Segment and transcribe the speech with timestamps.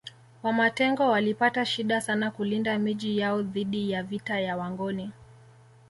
[0.43, 5.11] Wamatengo walipata shida sana kulinda Miji yao dhidi ya vita ya Wangoni